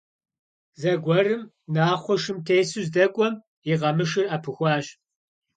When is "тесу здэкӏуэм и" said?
2.45-3.73